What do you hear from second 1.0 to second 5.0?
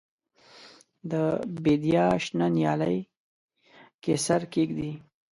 د بیدیا شنه نیالۍ کې سر کښېږدي